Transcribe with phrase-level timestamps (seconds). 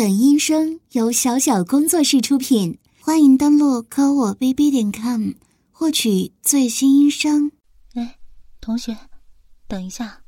[0.00, 5.32] 本音声由小小工作室出品，欢迎登录科我 bb 点 com
[5.70, 7.52] 获取最新音声。
[7.92, 8.18] 哎，
[8.62, 8.96] 同学，
[9.68, 10.22] 等一下。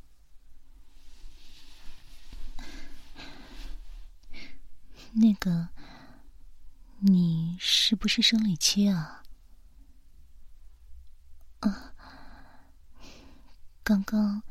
[5.12, 5.71] 那个，
[6.98, 9.23] 你是不是生理期啊？
[11.61, 11.95] 啊，
[13.82, 14.43] 刚刚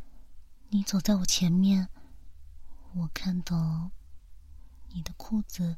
[0.69, 1.89] 你走在我前面，
[2.95, 3.91] 我看到。
[4.93, 5.77] 你的裤子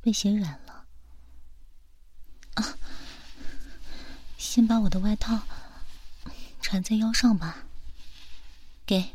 [0.00, 0.86] 被血染了
[2.54, 2.78] 啊！
[4.38, 5.42] 先把我的外套
[6.60, 7.66] 缠在腰上吧。
[8.86, 9.14] 给，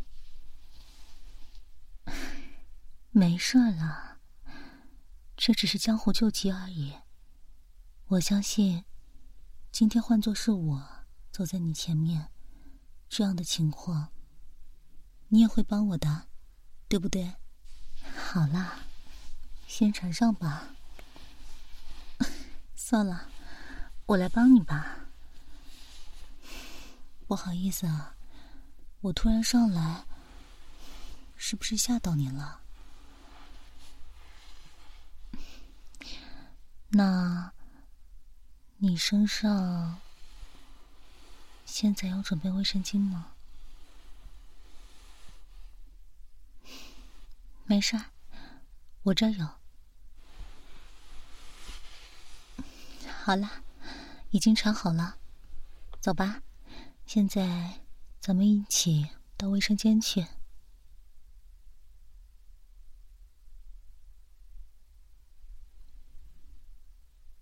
[3.12, 4.20] 没事了，
[5.36, 6.94] 这只是江湖救急而已。
[8.08, 8.86] 我相信，
[9.72, 12.30] 今天换作是我走在你前面，
[13.10, 14.12] 这样的情况，
[15.30, 16.28] 你也会帮我的，
[16.88, 17.36] 对不对？
[18.16, 18.85] 好啦。
[19.78, 20.70] 先缠上吧。
[22.78, 23.28] 算了，
[24.06, 25.00] 我来帮你吧。
[27.28, 28.16] 不好意思啊，
[29.02, 30.06] 我突然上来，
[31.36, 32.62] 是不是吓到你了？
[36.88, 37.52] 那，
[38.78, 40.00] 你身上
[41.66, 43.34] 现在要准备卫生巾吗？
[47.66, 48.00] 没事，
[49.04, 49.65] 我这有。
[53.26, 53.64] 好了，
[54.30, 55.18] 已经穿好了，
[56.00, 56.44] 走吧。
[57.08, 57.82] 现在
[58.20, 60.28] 咱们一起到卫生间去。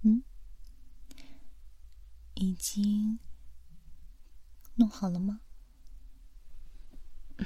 [0.04, 0.24] 嗯，
[2.36, 3.20] 已经
[4.76, 5.42] 弄好了吗？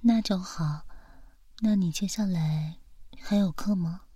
[0.00, 0.86] 那就好。
[1.58, 2.78] 那你接下来
[3.20, 4.06] 还有课吗？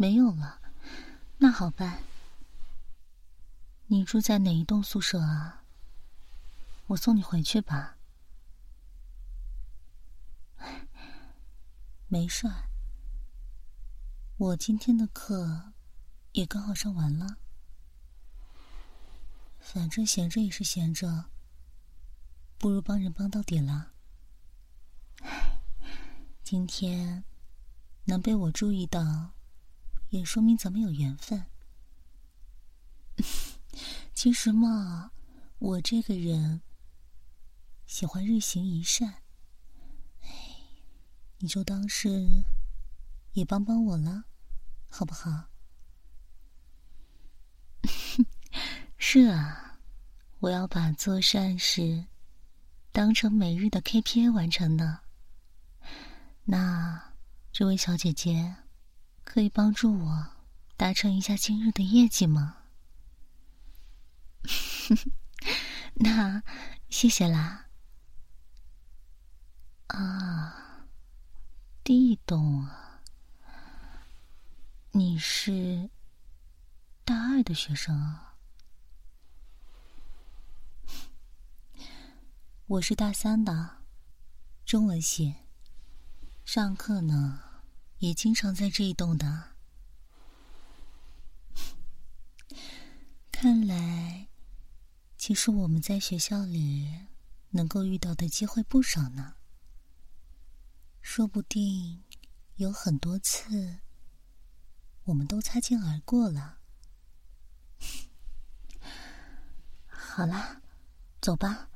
[0.00, 0.60] 没有了，
[1.38, 2.04] 那好办。
[3.88, 5.64] 你住在哪一栋宿舍啊？
[6.86, 7.96] 我送你回去吧。
[12.06, 12.48] 没事，
[14.36, 15.72] 我今天的课
[16.30, 17.38] 也刚好上完了。
[19.58, 21.24] 反正闲着也是闲着，
[22.56, 23.90] 不如帮人帮到底了。
[26.44, 27.24] 今天
[28.04, 29.32] 能被我注意到。
[30.10, 31.46] 也说明咱们有缘分。
[34.14, 35.10] 其实嘛，
[35.58, 36.60] 我这个人
[37.86, 39.22] 喜欢日行一善，
[40.22, 40.28] 哎，
[41.38, 42.26] 你就当是
[43.32, 44.24] 也帮帮我了，
[44.88, 45.48] 好不好？
[48.98, 49.78] 是啊，
[50.40, 52.06] 我要把做善事
[52.92, 55.00] 当成每日的 KPI 完成呢。
[56.44, 57.14] 那
[57.52, 58.56] 这位小姐姐。
[59.30, 60.26] 可以帮助我
[60.74, 62.62] 达成一下今日的业绩吗？
[65.96, 66.42] 那
[66.88, 67.66] 谢谢啦。
[69.88, 70.86] 啊，
[71.84, 73.02] 地洞啊，
[74.92, 75.90] 你是
[77.04, 78.34] 大二的学生啊？
[82.66, 83.82] 我是大三的，
[84.64, 85.34] 中文系，
[86.46, 87.42] 上课呢。
[87.98, 89.56] 也经常在这一栋的，
[93.32, 94.28] 看来，
[95.16, 97.08] 其实我们在学校里
[97.50, 99.34] 能够遇到的机会不少呢。
[101.00, 102.04] 说不定
[102.56, 103.80] 有很多次，
[105.04, 106.58] 我们都擦肩而过了。
[109.86, 110.62] 好啦，
[111.20, 111.68] 走吧，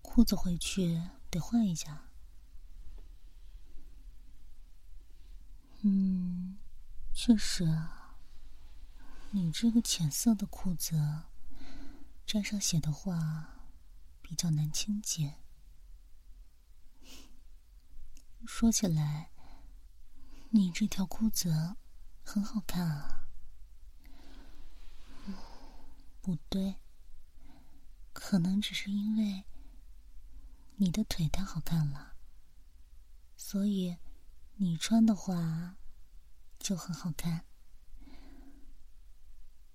[0.00, 2.08] 裤子回去得换一下。
[5.86, 6.56] 嗯，
[7.12, 8.16] 确实啊，
[9.32, 10.96] 你这个浅色的裤子，
[12.24, 13.68] 沾上血的话，
[14.22, 15.34] 比较难清洁。
[18.46, 19.30] 说起来，
[20.48, 21.76] 你这条裤子
[22.22, 23.26] 很好看啊。
[26.22, 26.76] 不对，
[28.14, 29.44] 可能只是因为
[30.76, 32.14] 你的腿太好看了，
[33.36, 33.98] 所以。
[34.56, 35.76] 你穿的话
[36.58, 37.44] 就很好看。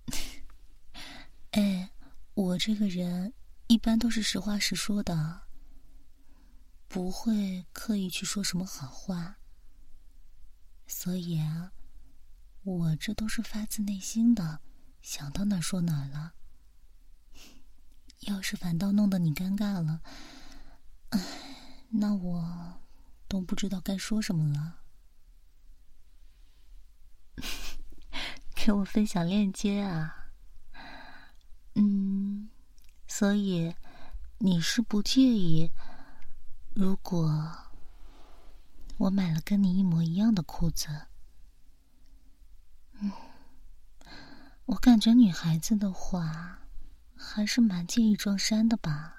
[1.52, 1.90] 哎，
[2.34, 3.34] 我这个人
[3.66, 5.42] 一般都是实话实说的，
[6.88, 9.38] 不会刻意去说什么好话。
[10.86, 11.72] 所以啊，
[12.62, 14.60] 我这都是发自内心的，
[15.02, 16.34] 想到哪说哪了。
[18.20, 20.02] 要是反倒弄得你尴尬了，
[21.10, 21.20] 哎，
[21.90, 22.79] 那我
[23.30, 24.80] 都不知道该说什么了。
[28.56, 30.32] 给我分享链接啊！
[31.76, 32.50] 嗯，
[33.06, 33.72] 所以
[34.38, 35.70] 你是不介意，
[36.74, 37.56] 如果
[38.98, 41.06] 我买了跟你一模一样的裤子？
[42.94, 43.12] 嗯，
[44.66, 46.62] 我感觉女孩子的话
[47.14, 49.18] 还是蛮介意撞衫的吧。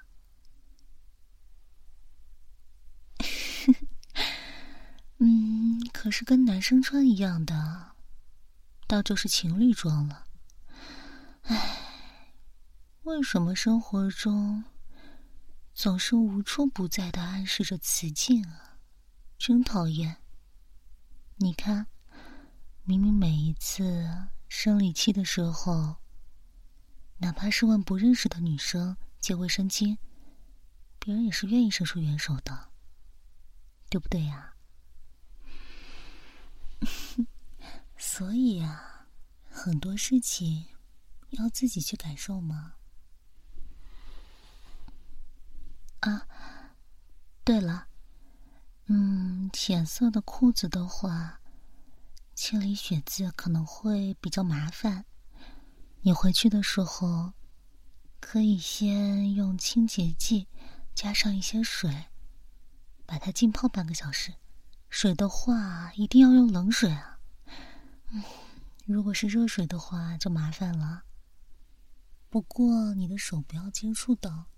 [5.24, 7.92] 嗯，可是跟男生穿一样的，
[8.88, 10.26] 倒就是情侣装了。
[11.42, 11.78] 唉，
[13.04, 14.64] 为什么生活中
[15.72, 18.80] 总是无处不在的暗示着雌竞啊？
[19.38, 20.16] 真讨厌！
[21.36, 21.86] 你看，
[22.82, 25.98] 明明每一次生理期的时候，
[27.18, 29.96] 哪怕是问不认识的女生借卫生巾，
[30.98, 32.70] 别人也是愿意伸出援手的。
[33.88, 34.51] 对不对呀？
[37.96, 39.06] 所以啊，
[39.48, 40.66] 很多事情
[41.30, 42.74] 要自己去感受嘛。
[46.00, 46.26] 啊，
[47.44, 47.86] 对了，
[48.86, 51.40] 嗯，浅色的裤子的话，
[52.34, 55.04] 清理血渍可能会比较麻烦。
[56.00, 57.32] 你回去的时候，
[58.20, 60.48] 可以先用清洁剂
[60.94, 62.06] 加上一些水。
[63.04, 64.32] 把它浸泡半个小时，
[64.94, 67.18] 水的话一定要用冷水啊。
[68.84, 71.04] 如果是热水的话就麻烦了。
[72.28, 74.50] 不过你的手不要接触到，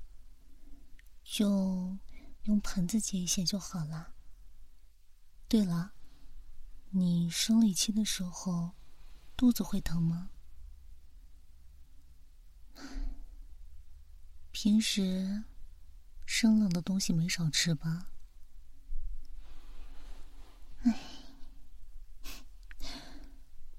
[1.23, 1.97] 就
[2.43, 4.15] 用盆子接一些就好了。
[5.47, 5.93] 对了，
[6.91, 8.73] 你生理期的时候
[9.37, 10.31] 肚子会疼吗？
[14.51, 15.45] 平时
[16.27, 18.09] 生冷的东西没少吃吧？
[20.85, 20.95] 唉，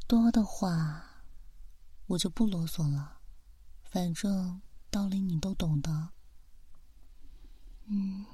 [0.07, 1.23] 多的话
[2.07, 3.19] 我就不啰嗦了，
[3.83, 4.59] 反正
[4.89, 6.09] 道理你都懂的。
[7.85, 8.25] 嗯，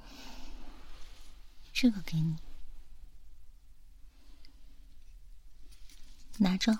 [1.73, 2.37] 这个给你，
[6.37, 6.77] 拿着。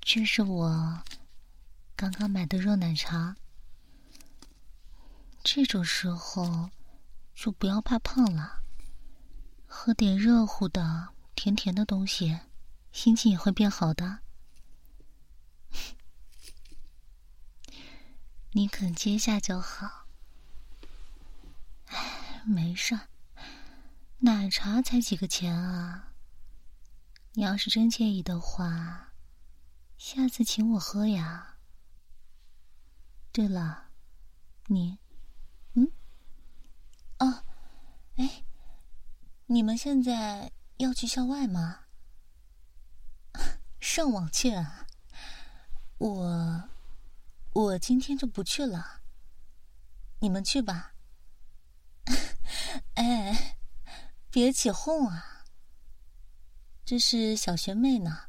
[0.00, 1.04] 这是我
[1.94, 3.36] 刚刚买的热奶茶，
[5.44, 6.70] 这种时候。
[7.40, 8.62] 就不要怕胖了，
[9.66, 12.38] 喝点热乎的、甜甜的东西，
[12.92, 14.18] 心情也会变好的。
[18.52, 20.06] 你肯接下就好。
[21.86, 23.08] 哎，没事儿，
[24.18, 26.12] 奶茶才几个钱啊！
[27.32, 29.14] 你要是真介意的话，
[29.96, 31.56] 下次请我喝呀。
[33.32, 33.86] 对了，
[34.66, 34.98] 你。
[37.20, 37.44] 哦，
[38.16, 38.44] 哎，
[39.46, 41.84] 你们现在要去校外吗？
[43.80, 44.86] 上网去啊？
[45.98, 46.70] 我，
[47.52, 49.02] 我今天就不去了。
[50.20, 50.94] 你们去吧。
[52.94, 53.58] 哎，
[54.30, 55.44] 别起哄啊！
[56.84, 58.28] 这是小学妹呢。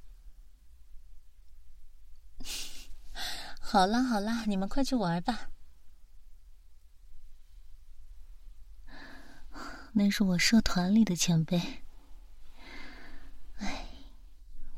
[3.59, 5.50] 好啦好啦，你们快去玩吧。
[9.93, 11.83] 那是我社团里的前辈，
[13.57, 13.85] 哎，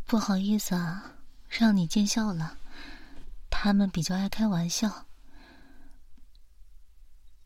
[0.05, 1.13] 不好意思啊，
[1.47, 2.57] 让你见笑了。
[3.49, 5.05] 他们比较爱开玩笑。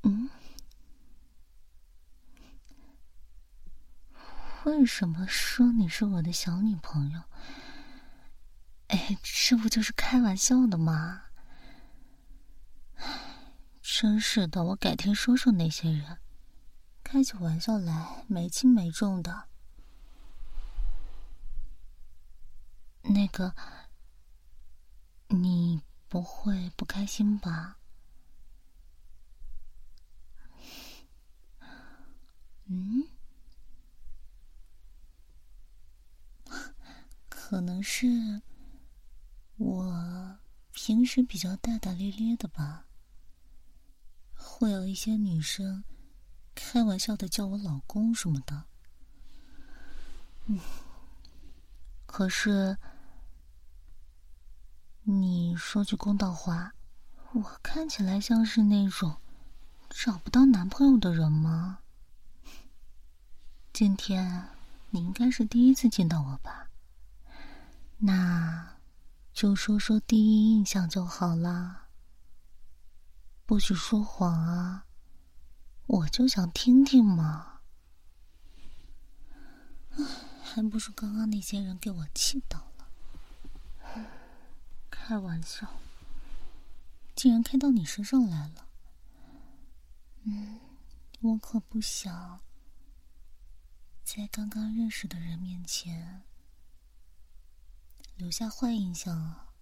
[0.04, 0.30] 嗯，
[4.64, 7.22] 为什么说你是我的小女朋友？
[8.88, 11.24] 哎，这不就是开玩笑的吗？
[13.82, 16.18] 真是的，我改天说说那些人。
[17.08, 19.48] 开起玩笑来没轻没重的，
[23.04, 23.56] 那个，
[25.30, 27.78] 你不会不开心吧？
[32.66, 33.08] 嗯，
[37.30, 38.42] 可能是
[39.56, 40.38] 我
[40.74, 42.86] 平时比较大大咧咧的吧，
[44.34, 45.86] 会有一些女生。
[46.60, 48.64] 开玩笑的叫我老公什么的，
[50.48, 50.60] 嗯，
[52.08, 52.76] 可是
[55.04, 56.74] 你说句公道话，
[57.34, 59.18] 我看起来像是那种
[59.88, 61.78] 找不到男朋友的人吗？
[63.72, 64.50] 今天
[64.90, 66.68] 你应该是第一次见到我吧？
[68.00, 68.78] 那
[69.32, 71.84] 就说说第一印象就好了。
[73.46, 74.87] 不许说谎啊！
[75.88, 77.62] 我就想听听嘛。
[80.44, 82.90] 还不是刚刚那些人给我气到了。
[84.90, 85.80] 开玩笑，
[87.16, 88.68] 竟然开到你身上来了。
[90.24, 90.60] 嗯，
[91.22, 92.42] 我可不想
[94.04, 96.24] 在刚刚认识的人面前
[98.16, 99.54] 留下坏印象啊。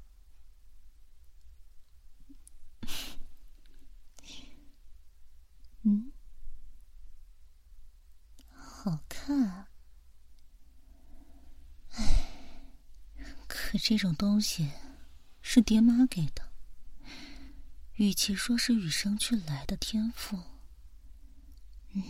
[5.83, 6.11] 嗯，
[8.51, 9.67] 好看。
[11.91, 12.31] 唉，
[13.47, 14.71] 可这种东西
[15.43, 16.49] 是爹妈给的，
[17.97, 20.41] 与其说是与生俱来的天赋，
[21.91, 22.01] 嗯，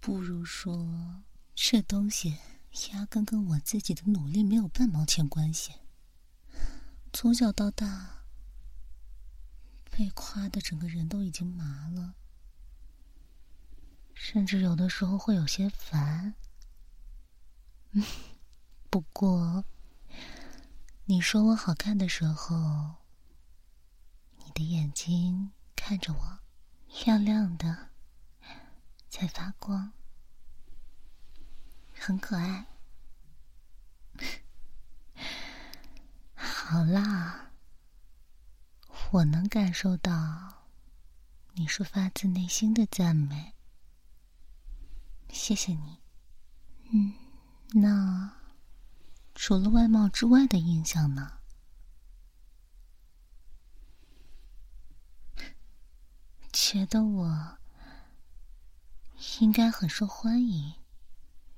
[0.00, 1.22] 不如说
[1.54, 2.38] 这东西
[2.94, 5.72] 压根跟我自己的努力没有半毛钱关系。
[7.12, 8.22] 从小到大。
[9.90, 12.14] 被夸的整个人都已经麻了，
[14.14, 16.34] 甚至有的时候会有些烦。
[17.90, 18.02] 嗯
[18.88, 19.66] 不过，
[21.06, 22.94] 你说我好看的时候，
[24.36, 26.38] 你的眼睛看着我，
[27.04, 27.88] 亮亮的，
[29.08, 29.92] 在发光，
[31.98, 32.66] 很可爱。
[36.34, 37.50] 好啦。
[39.10, 40.64] 我能感受到，
[41.52, 43.52] 你是发自内心的赞美，
[45.28, 46.00] 谢谢你。
[46.94, 47.12] 嗯，
[47.74, 48.32] 那
[49.34, 51.38] 除了外貌之外的印象呢？
[56.52, 57.58] 觉得我
[59.40, 60.74] 应该很受欢迎，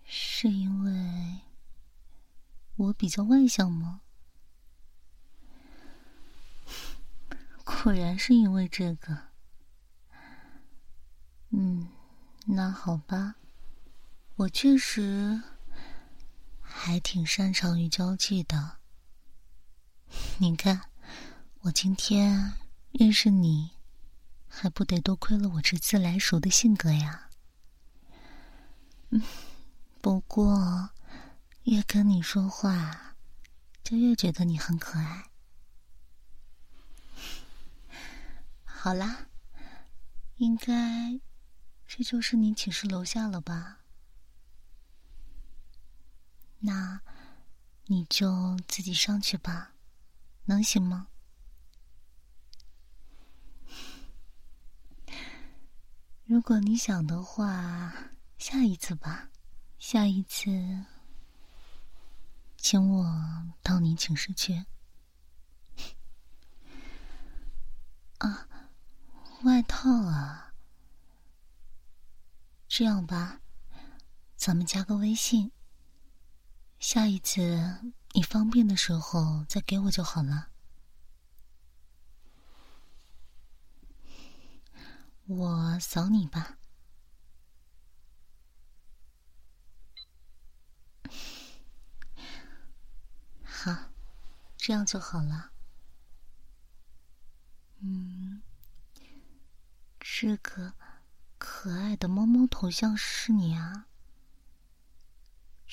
[0.05, 1.41] 是因为
[2.77, 4.03] 我比较外向吗？
[7.65, 9.29] 果然是因为这个，
[11.51, 11.89] 嗯，
[12.47, 13.35] 那好吧，
[14.37, 15.43] 我确实
[16.77, 18.79] 还挺擅长于交际的。
[20.39, 20.91] 你看，
[21.61, 22.53] 我今天
[22.91, 23.71] 认识你，
[24.49, 27.31] 还不得多亏了我这自来熟的性格呀。
[29.11, 29.23] 嗯，
[30.03, 30.91] 不过
[31.63, 33.17] 越跟你说话，
[33.83, 35.31] 就越觉得你很可爱。
[38.65, 39.29] 好啦，
[40.37, 41.19] 应该
[41.87, 43.79] 这就是你寝室楼下了吧？
[46.67, 46.99] 那
[47.87, 49.75] 你就自己上去吧，
[50.47, 51.09] 能行吗？
[56.25, 57.93] 如果你想的话，
[58.39, 59.29] 下一次吧，
[59.79, 60.87] 下一次
[62.57, 64.65] 请我到你寝室去。
[68.19, 68.49] 啊。
[69.43, 70.55] 外套啊，
[72.67, 73.43] 这样吧，
[74.37, 75.53] 咱们加个微信。
[76.87, 80.51] 下一次你方便的时候再给我就好了。
[85.25, 86.59] 我扫你吧。
[93.43, 93.91] 好，
[94.59, 95.53] 这样就好了。
[97.79, 98.43] 嗯。
[99.99, 100.75] 这个
[101.39, 103.87] 可爱的猫猫头像是你啊？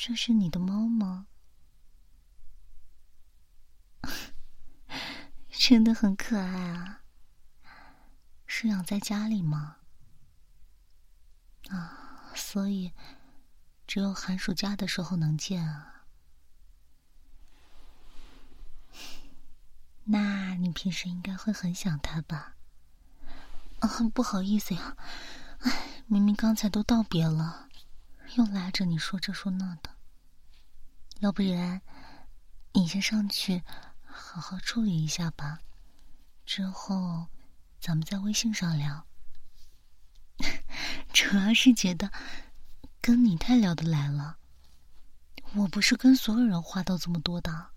[0.04, 1.28] 这是你的猫吗？
[5.52, 7.04] 真的很可爱啊！
[8.48, 9.78] 是养在家里吗？
[11.70, 12.94] 啊，所以
[13.86, 16.08] 只有寒暑假的时候能见啊。
[20.06, 22.56] 那你平时应该会很想它吧？
[23.82, 24.98] 啊，不好意思呀，
[25.60, 27.70] 哎，明明刚才都道别了，
[28.36, 29.91] 又拉着你说这说那的。
[31.22, 31.82] 要不然，
[32.74, 33.62] 你先上去
[34.04, 35.60] 好好处理一下吧，
[36.48, 37.28] 之后
[37.80, 39.06] 咱们在微信上聊。
[41.14, 42.12] 主要是觉得
[43.00, 44.40] 跟你太聊得来了，
[45.54, 47.70] 我不是跟所有人话都这么多的，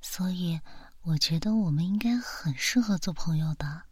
[0.00, 0.58] 所以
[1.02, 3.82] 我觉得我们应该很适合做朋友的。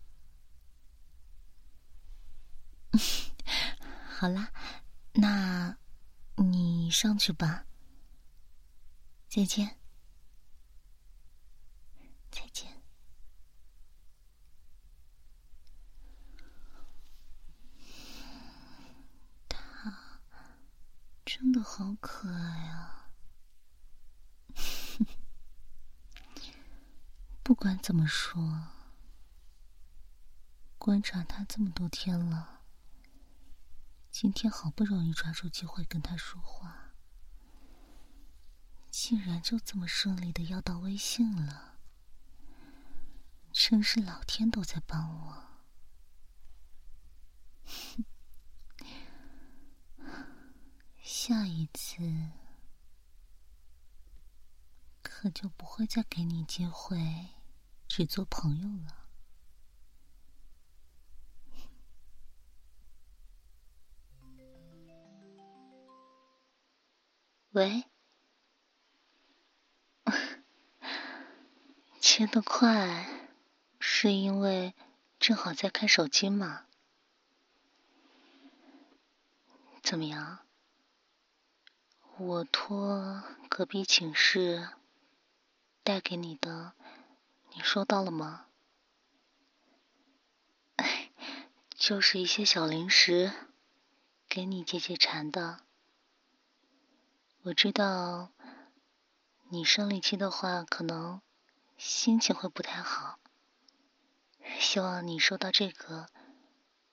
[4.18, 4.50] 好啦，
[5.12, 5.76] 那
[6.86, 7.66] 你上去吧。
[9.28, 9.76] 再见，
[12.30, 12.80] 再见。
[19.48, 20.20] 他
[21.24, 23.10] 真的好可爱啊！
[27.42, 28.68] 不管怎么说，
[30.78, 32.55] 观察他这么多天了，
[34.18, 36.94] 今天好不容易抓住机会跟他说话，
[38.90, 41.76] 竟然就这么顺利的要到微信了，
[43.52, 45.44] 真是老天都在帮我。
[51.02, 52.30] 下一次
[55.02, 57.34] 可就不会再给你机会
[57.86, 59.05] 只做朋友了。
[67.56, 67.84] 喂，
[72.02, 73.06] 切的快，
[73.80, 74.74] 是因为
[75.18, 76.66] 正好在看手机吗？
[79.82, 80.40] 怎么样？
[82.18, 84.68] 我托隔壁寝室
[85.82, 86.74] 带给你的，
[87.54, 88.48] 你收到了吗？
[91.74, 93.32] 就是一些小零食，
[94.28, 95.64] 给你解解馋的。
[97.46, 98.32] 我知道
[99.50, 101.22] 你生理期的话，可能
[101.78, 103.20] 心情会不太好，
[104.58, 106.08] 希望你收到这个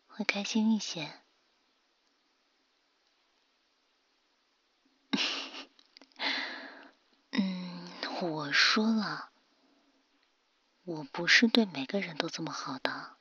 [0.06, 1.24] 会开心一些。
[7.32, 7.90] 嗯
[8.22, 9.32] 我说了，
[10.84, 13.18] 我不是对每个人都这么好的。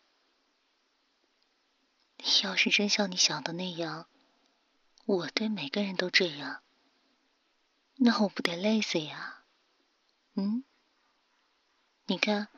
[2.44, 4.06] 要是真像你想的那样，
[5.06, 6.62] 我对每个人都这样，
[8.04, 9.44] 那我不得累死呀？
[10.34, 10.64] 嗯？
[12.06, 12.48] 你看，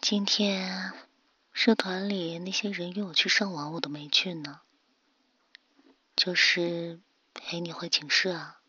[0.00, 0.92] 今天
[1.52, 4.62] 社团里那些人约我去上网，我都没去呢，
[6.16, 7.00] 就是
[7.32, 8.60] 陪你回寝室啊。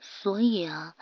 [0.00, 0.96] 所以啊，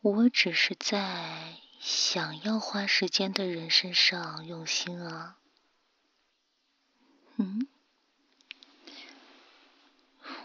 [0.00, 5.38] 我只是在想要花时间的人身上用心啊。
[7.36, 7.68] 嗯？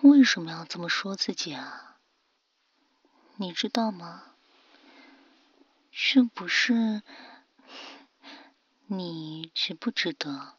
[0.01, 1.97] 为什么要这么说自己啊？
[3.35, 4.33] 你知道吗？
[5.91, 7.03] 是不是
[8.87, 10.55] 你值不值得，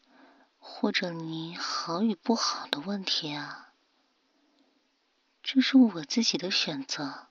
[0.59, 3.73] 或者你好与不好的问题啊？
[5.41, 7.27] 这是我自己的选择，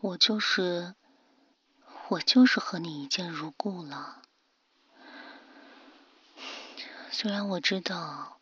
[0.00, 0.94] 我就是，
[2.10, 4.22] 我就是和你一见如故了。
[7.10, 8.35] 虽然我知道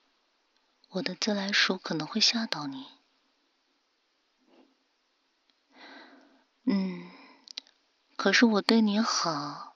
[0.94, 2.86] 我的自来熟可能会吓到你，
[6.62, 7.10] 嗯，
[8.14, 9.74] 可是我对你好，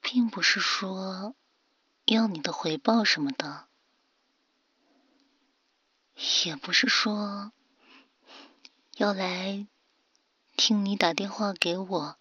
[0.00, 1.36] 并不是说
[2.06, 3.68] 要你的回报什么的。
[6.44, 7.52] 也不是说
[8.96, 9.68] 要来
[10.56, 12.18] 听你打电话给我，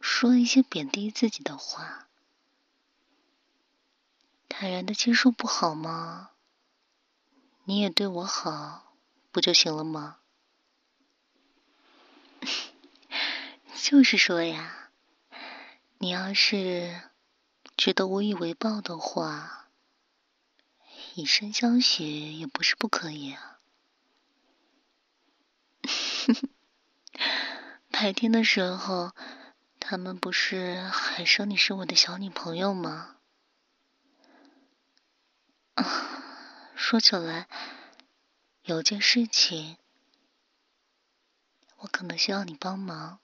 [0.00, 2.08] 说一些贬低自己的话，
[4.54, 6.32] 坦然的接受不好吗？
[7.64, 8.96] 你也对我好，
[9.30, 10.18] 不就行了吗？
[13.74, 14.90] 就是说呀，
[15.98, 17.00] 你要是
[17.78, 19.70] 觉得无以为报的话。
[21.14, 23.58] 以身相许也不是不可以啊。
[27.90, 29.12] 白天的时候，
[29.80, 33.16] 他们不是还说你是我的小女朋友吗？
[35.74, 37.48] 啊，说起来，
[38.62, 39.78] 有件事情，
[41.78, 43.20] 我可能需要你帮忙。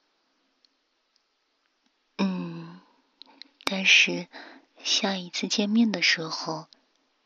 [2.17, 2.81] 嗯，
[3.65, 4.29] 但是
[4.83, 6.69] 下一次见面的时候。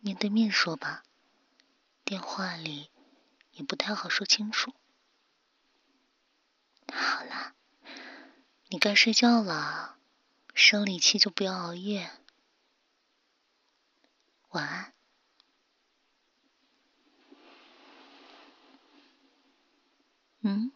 [0.04, 1.04] 面对面说吧，
[2.02, 2.90] 电话里
[3.52, 4.74] 也不太好说清楚。
[6.92, 7.54] 好啦，
[8.66, 9.98] 你该睡觉了，
[10.54, 12.10] 生理期就不要熬夜。
[14.48, 14.92] 晚安。
[20.44, 20.72] 嗯，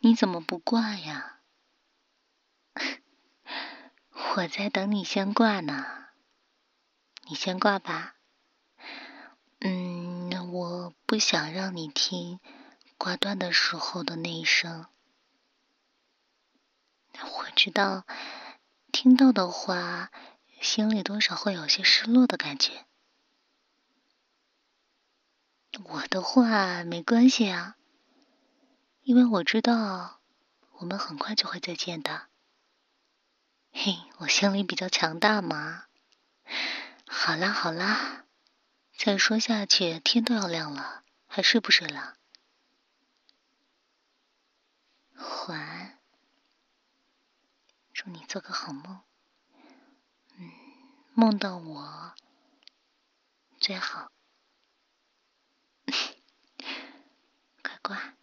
[0.00, 1.40] 你怎么不挂呀？
[4.36, 6.08] 我在等你先挂呢，
[7.26, 8.16] 你先挂吧。
[9.60, 12.40] 嗯，我不想让你听
[12.98, 14.84] 挂断的时候的那一声。
[17.14, 18.04] 我知道，
[18.92, 20.10] 听到的话，
[20.60, 22.84] 心里多少会有些失落的感觉。
[25.84, 27.77] 我的话没关系啊，
[29.08, 30.20] 因为我知道
[30.72, 32.28] 我们很快就会再见的。
[33.72, 35.86] 嘿，我心里比较强大嘛。
[37.06, 38.26] 好啦好啦。
[38.98, 42.18] 再说下去，天都要亮了，还睡不睡了？
[45.48, 45.98] 晚安。
[47.94, 49.00] 祝你做个好梦。
[50.36, 50.52] 嗯，
[51.14, 52.12] 梦到我
[53.58, 54.12] 最好。
[57.62, 58.17] 乖乖。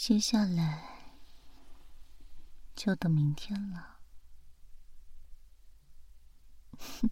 [0.00, 1.10] 接下来
[2.76, 3.98] 就等明天了。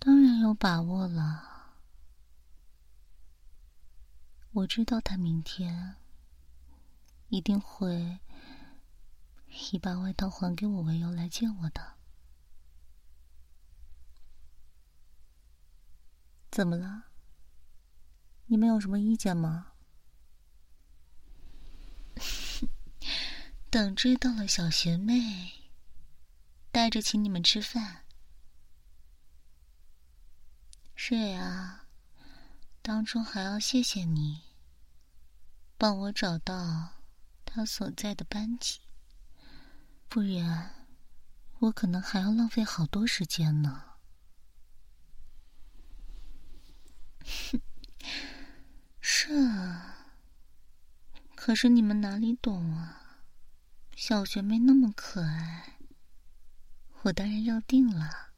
[0.00, 1.70] 当然有把握了。
[4.50, 5.94] 我知道他明天
[7.28, 8.18] 一定会
[9.72, 11.94] 以把外套还给我为由来见我的。
[16.50, 17.11] 怎么了？
[18.52, 19.72] 你们有什么意见吗？
[23.70, 25.70] 等追到了小学妹，
[26.70, 28.04] 带着请你们吃饭。
[30.94, 31.86] 是呀，
[32.82, 34.42] 当初还要谢谢你，
[35.78, 37.00] 帮我找到
[37.46, 38.80] 他所在的班级，
[40.10, 40.86] 不然
[41.60, 43.82] 我可能还要浪费好多时间呢。
[49.04, 50.06] 是啊，
[51.34, 53.24] 可是你们哪里懂啊？
[53.96, 55.78] 小学妹那么可爱，
[57.02, 58.30] 我当然要定了。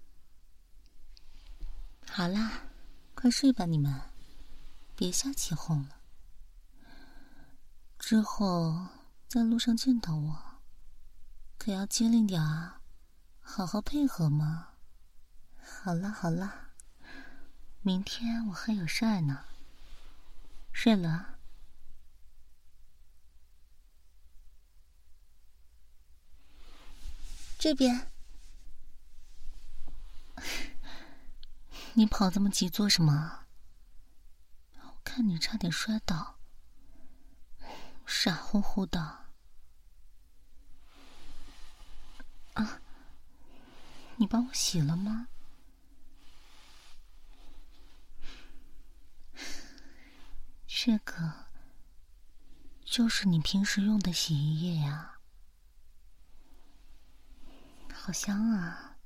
[2.08, 2.62] 好啦，
[3.14, 4.00] 快睡吧，你们，
[4.96, 6.00] 别瞎起哄了。
[7.98, 8.88] 之后
[9.28, 10.42] 在路上见到我，
[11.58, 12.80] 可要机灵点啊，
[13.38, 14.68] 好好配合嘛。
[15.62, 16.68] 好了好了，
[17.82, 19.44] 明天我还有事儿呢。
[20.74, 21.38] 睡了，
[27.58, 28.10] 这边。
[31.94, 33.46] 你跑这么急做什么？
[34.82, 36.38] 我看你差点摔倒，
[38.04, 39.00] 傻乎乎的。
[42.54, 42.82] 啊，
[44.16, 45.28] 你帮我洗了吗？
[50.76, 51.32] 这个
[52.84, 55.18] 就是你平时用的洗衣液呀，
[57.92, 58.96] 好香啊！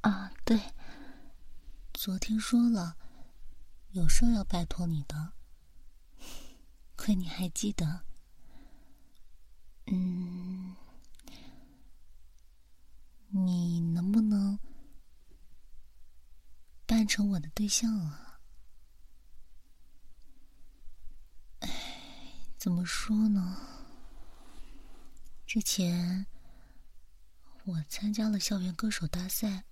[0.00, 0.58] 啊，对，
[1.92, 2.96] 昨天说了
[3.90, 5.34] 有事要拜托你的，
[6.96, 8.06] 亏你还记得。
[9.88, 10.74] 嗯，
[13.28, 14.58] 你能不能
[16.86, 18.23] 扮成我的对象啊？
[22.64, 23.58] 怎么说呢？
[25.46, 26.24] 之前
[27.64, 29.64] 我参加了校园歌手大赛，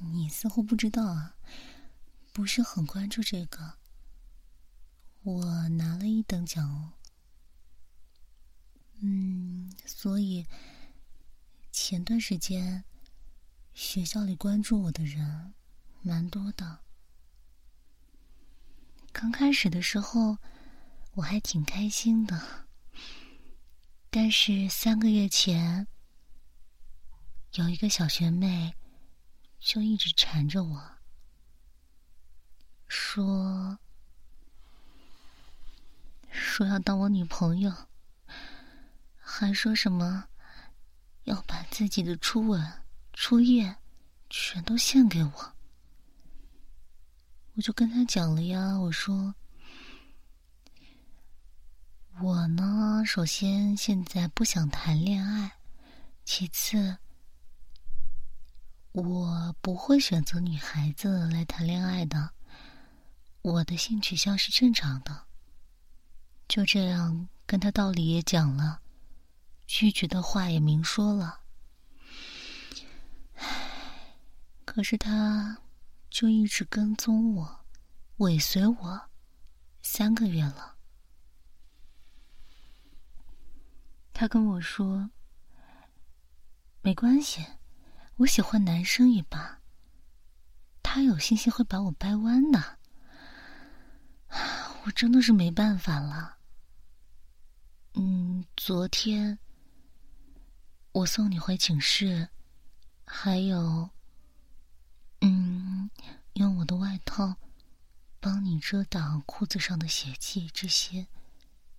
[0.00, 1.36] 你似乎不知道啊，
[2.32, 3.76] 不是很关注这个。
[5.22, 6.92] 我拿了一等奖哦，
[9.00, 10.46] 嗯，所以
[11.70, 12.84] 前段时间
[13.74, 15.52] 学校里关注我的人
[16.00, 16.78] 蛮多的。
[19.12, 20.38] 刚开始的时候。
[21.16, 22.66] 我还挺开心的，
[24.10, 25.88] 但是三个月前，
[27.54, 28.74] 有一个小学妹
[29.58, 30.98] 就一直缠着我，
[32.86, 33.78] 说
[36.28, 37.74] 说要当我女朋友，
[39.16, 40.28] 还说什么
[41.24, 43.74] 要把自己的初吻、初夜
[44.28, 45.56] 全都献给我。
[47.54, 49.34] 我就跟她讲了呀，我说。
[52.22, 55.58] 我呢，首先现在不想谈恋爱，
[56.24, 56.96] 其次，
[58.92, 62.30] 我不会选择女孩子来谈恋爱的。
[63.42, 65.26] 我的性取向是正常的。
[66.48, 68.80] 就这样跟他道理也讲了，
[69.66, 71.40] 拒绝的话也明说了。
[73.34, 73.46] 唉，
[74.64, 75.58] 可是他
[76.08, 77.60] 就一直跟踪我，
[78.16, 79.02] 尾随我，
[79.82, 80.75] 三个月了。
[84.18, 85.10] 他跟我说
[86.80, 87.44] ：“没关系，
[88.16, 89.60] 我喜欢男生一把。
[90.82, 92.78] 他有信心会把我掰弯的。”
[94.84, 96.38] 我真的是没办法了。
[97.92, 99.38] 嗯，昨天
[100.92, 102.26] 我送你回寝室，
[103.04, 103.90] 还有，
[105.20, 105.90] 嗯，
[106.32, 107.36] 用我的外套
[108.18, 111.06] 帮你遮挡裤子上的血迹，这些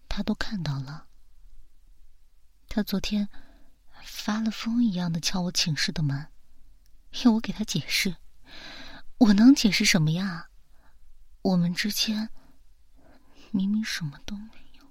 [0.08, 1.08] 他都看到了。
[2.78, 3.28] 他昨天
[4.04, 6.28] 发了疯一样的敲我寝室的门，
[7.24, 8.18] 要我给他解释，
[9.18, 10.52] 我能解释什么呀？
[11.42, 12.30] 我们之间
[13.50, 14.86] 明明什么都没有。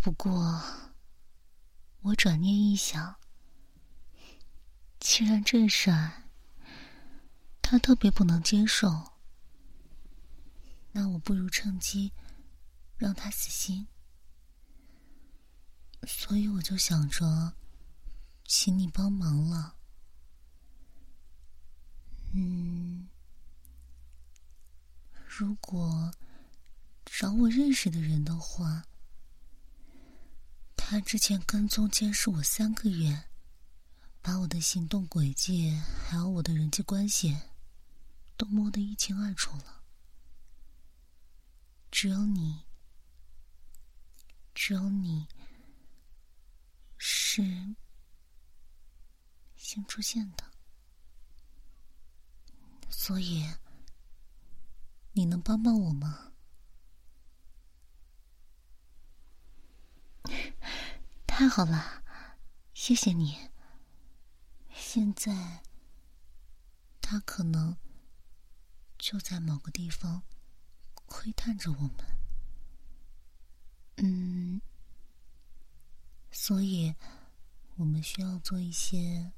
[0.00, 0.62] 不过，
[2.00, 3.16] 我转念一想，
[4.98, 6.22] 既然这事儿
[7.60, 9.12] 他特别不能接受，
[10.92, 12.14] 那我不如趁机
[12.96, 13.86] 让他死心。
[16.06, 17.54] 所以我就想着。
[18.50, 19.76] 请你帮忙了。
[22.32, 23.06] 嗯，
[25.26, 26.10] 如果
[27.04, 28.86] 找我认识的人的话，
[30.74, 33.24] 他之前跟踪监视我三个月，
[34.22, 37.38] 把我的行动轨迹还有我的人际关系
[38.38, 39.82] 都摸得一清二楚了。
[41.90, 42.64] 只有你，
[44.54, 45.28] 只有你
[47.44, 47.76] 是。
[49.54, 50.44] 先出现的，
[52.88, 53.46] 所以
[55.12, 56.32] 你能帮帮我吗？
[61.26, 62.02] 太好了，
[62.72, 63.50] 谢谢你。
[64.72, 65.62] 现在
[67.00, 67.76] 他可能
[68.96, 70.22] 就在某个地方
[71.06, 71.94] 窥探着我们，
[73.96, 74.60] 嗯，
[76.30, 76.94] 所以
[77.78, 79.32] 我们需要做一些。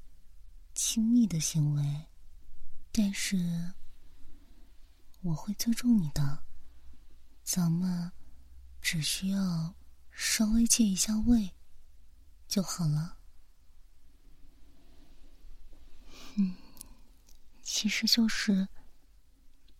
[0.73, 2.07] 亲密的行为，
[2.93, 3.73] 但是
[5.19, 6.43] 我会尊重你的。
[7.43, 8.09] 咱们
[8.81, 9.75] 只需要
[10.11, 11.51] 稍微借一下位
[12.47, 13.17] 就好了。
[16.35, 16.55] 嗯，
[17.61, 18.69] 其实就是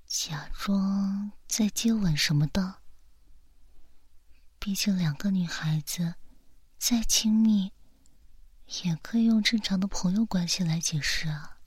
[0.06, 2.82] 假装在接吻什么的。
[4.60, 6.16] 毕竟两个女孩子
[6.78, 7.72] 再亲密。
[8.84, 11.58] 也可以用正常的朋友关系来解释啊，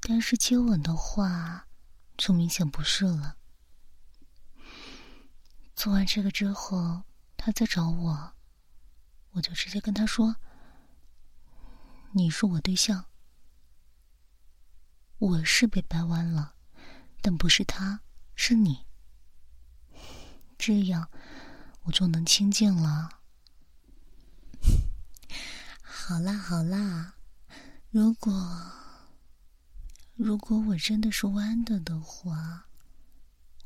[0.00, 1.68] 但是接吻的话，
[2.16, 3.36] 就明显不是了。
[5.76, 7.04] 做完这个之后，
[7.36, 8.34] 他再找我，
[9.30, 10.36] 我就直接跟他说
[12.12, 13.06] ：“你是我对象，
[15.18, 16.56] 我是被掰弯了，
[17.22, 18.00] 但不是他，
[18.34, 18.86] 是你。
[20.58, 21.08] 这样
[21.82, 23.10] 我就能清静了。”
[26.08, 27.16] 好啦好啦，
[27.90, 28.32] 如果
[30.14, 32.68] 如果我真的是弯的的话，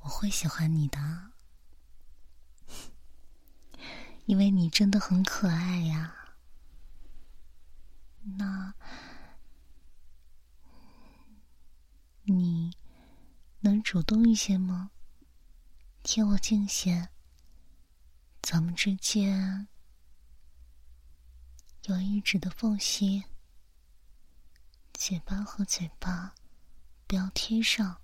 [0.00, 1.32] 我会喜欢你的，
[4.24, 6.14] 因为你真的很可爱呀。
[8.22, 8.72] 那，
[12.22, 12.74] 你
[13.60, 14.92] 能主动一些吗？
[16.02, 17.10] 贴我近些，
[18.40, 19.68] 咱们之间。
[21.84, 23.24] 有一指的缝隙，
[24.92, 26.34] 嘴巴和嘴巴
[27.06, 28.00] 不要贴上，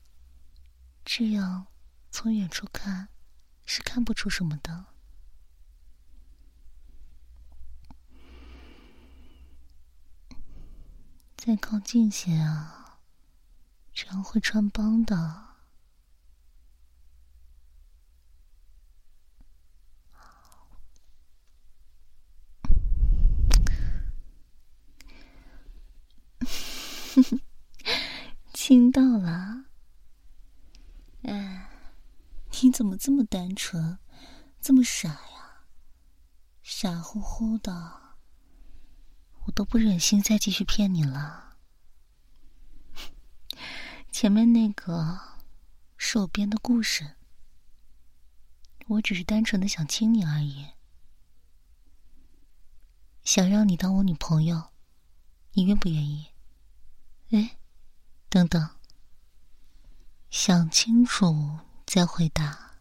[1.05, 1.67] 这样
[2.11, 3.09] 从远处看
[3.65, 4.87] 是看不出什么的。
[11.37, 12.99] 再靠近些啊，
[13.93, 15.46] 这样会穿帮的。
[27.17, 27.41] 哼哼，
[28.53, 29.65] 亲到了，
[31.23, 31.71] 哎，
[32.61, 33.99] 你怎么这么单纯，
[34.61, 35.65] 这么傻呀？
[36.63, 38.17] 傻乎乎的，
[39.47, 41.57] 我都不忍心再继续骗你了。
[44.13, 45.19] 前面那个
[45.97, 47.17] 是我编的故事，
[48.89, 50.67] 我只是单纯的想亲你而已，
[53.25, 54.71] 想让你当我女朋友，
[55.53, 56.27] 你愿不愿意？
[57.31, 57.59] 哎。
[58.29, 58.71] 等等，
[60.29, 62.81] 想清楚再回答。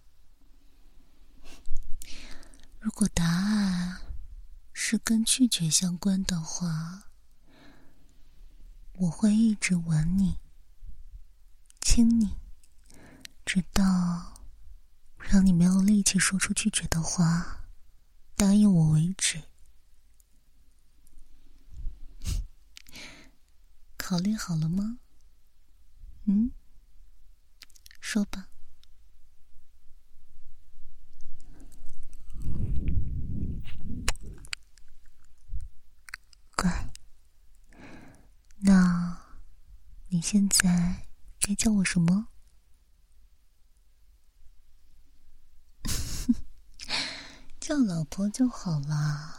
[2.79, 4.01] 如果答案
[4.73, 7.03] 是跟拒绝相关的话，
[8.93, 10.39] 我会一直吻你、
[11.79, 12.35] 亲你，
[13.45, 14.33] 直到
[15.17, 17.65] 让你没有力气说出拒绝的话，
[18.35, 19.41] 答应我为止。
[24.07, 24.99] 考虑好了吗？
[26.25, 26.51] 嗯，
[27.99, 28.49] 说吧，
[36.55, 36.91] 乖。
[38.59, 39.23] 那
[40.09, 41.07] 你现在
[41.39, 42.27] 该叫我什么？
[47.59, 49.33] 叫老婆就好了。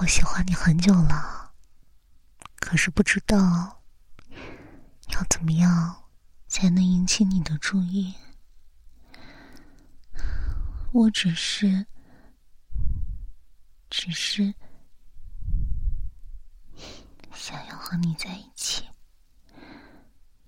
[0.00, 1.29] 我喜欢你很久了，
[2.70, 3.82] 可是不知道
[5.08, 6.04] 要怎么样
[6.46, 8.14] 才能引起你的注意。
[10.92, 11.84] 我只是，
[13.90, 14.54] 只是
[17.34, 18.84] 想要和你在一起，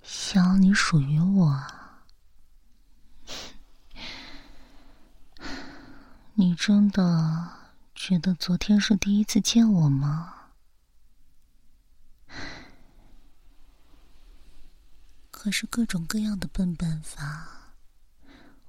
[0.00, 1.61] 想要你属于我。
[6.35, 7.50] 你真的？
[7.96, 10.41] 觉得昨天是第一次见我吗？
[15.42, 17.74] 可是各种各样的笨办法，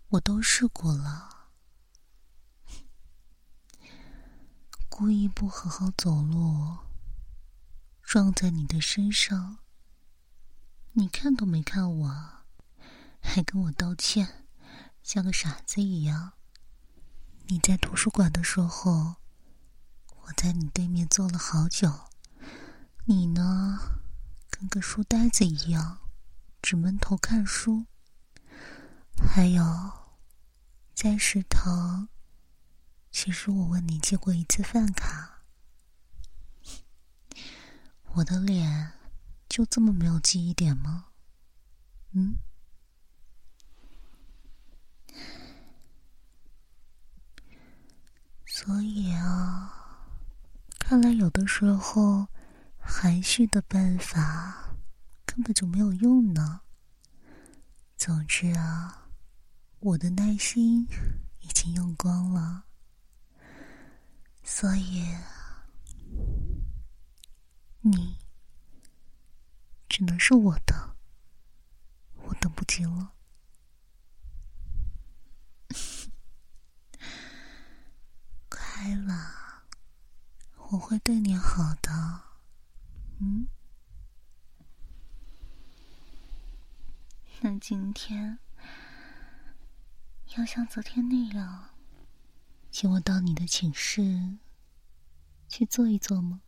[0.07, 1.51] 我都试过了。
[4.89, 6.77] 故意不好好走路，
[8.01, 9.59] 撞在你的身上，
[10.93, 12.09] 你看都没看我，
[13.21, 14.47] 还跟我道歉，
[15.03, 16.33] 像个傻子一样。
[17.49, 19.17] 你在图书馆的时候。
[20.23, 22.09] 我在你对面坐了好久，
[23.05, 23.77] 你呢，
[24.49, 25.99] 跟个书呆子一样，
[26.73, 27.85] 只闷头看书。
[29.15, 29.63] 还有，
[30.95, 32.09] 在食堂，
[33.11, 35.43] 其实我问你借过一次饭卡，
[38.15, 38.93] 我的脸
[39.47, 41.09] 就这么没有记忆点吗？
[42.13, 42.37] 嗯？
[48.47, 50.09] 所以啊。
[50.79, 52.29] 看来有的时候，
[52.79, 54.75] 含蓄的办法
[55.23, 56.61] 根本就没有用呢。
[57.97, 59.07] 总之啊，
[59.79, 60.85] 我的耐心
[61.39, 62.65] 已经用光了，
[64.43, 65.05] 所以
[67.81, 68.17] 你
[69.87, 70.91] 只能是我的。
[72.25, 73.13] 我等不及了，
[78.49, 79.31] 快了。
[80.71, 81.91] 我会对你好的，
[83.19, 83.47] 嗯。
[87.45, 88.39] 那今天
[90.37, 91.71] 要像昨天那样，
[92.71, 94.37] 请我到你的寝室
[95.49, 96.39] 去坐一坐吗？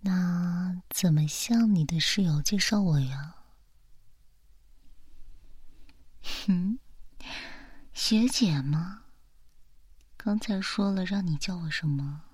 [0.00, 3.36] 那怎么向你的室友介绍我呀？
[6.46, 6.80] 哼，
[7.92, 9.04] 学姐吗？
[10.16, 12.24] 刚才说了让你叫我什么？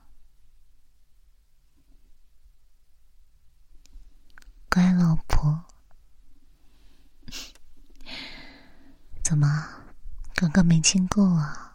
[4.73, 5.65] 乖老婆。
[9.21, 9.47] 怎么，
[10.37, 11.73] 刚刚没亲够啊？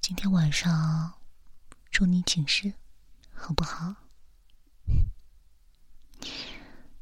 [0.00, 1.14] 今天晚上
[1.90, 2.74] 住你寝室，
[3.34, 3.96] 好不好？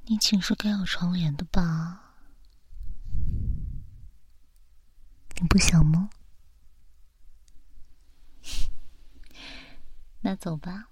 [0.04, 2.14] 你寝室该有窗帘的吧？
[5.36, 6.08] 你不想吗？
[10.20, 10.89] 那走吧。